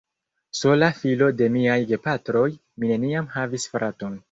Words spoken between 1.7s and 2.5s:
gepatroj,